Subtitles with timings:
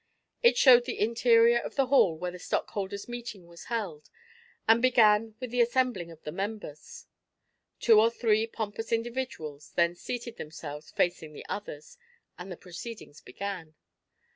[0.41, 4.09] It showed the interior of the hall where the stock holders' meeting was held,
[4.67, 7.05] and began with the assembling of the members.
[7.79, 11.99] Two or three pompous individuals then seated themselves facing the others,
[12.39, 13.75] and the proceedings began.